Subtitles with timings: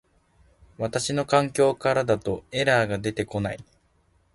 [0.79, 3.63] 私の環境からだとエラーが出て出来ない